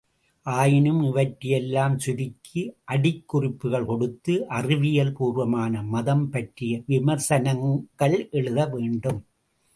ஆயினும் 0.45 1.01
இவற்றையெல்லாம் 1.03 1.97
சுருக்கி, 1.97 2.73
அடிக்குறிப்புகள் 2.91 3.85
கொடுத்து, 3.85 4.47
அறிவியல் 4.47 5.13
பூர்வமான 5.13 5.83
மதம் 5.83 6.29
பற்றிய 6.29 6.81
விமர்சனங்கள் 6.85 8.29
எழுத் 8.31 8.71
வேண்டும். 8.71 9.25